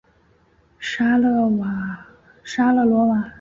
[0.79, 1.47] 沙勒罗
[3.05, 3.29] 瓦。